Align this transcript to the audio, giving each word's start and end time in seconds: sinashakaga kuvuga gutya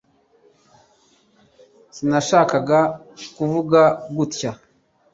sinashakaga 1.95 2.79
kuvuga 3.35 3.79
gutya 4.15 4.51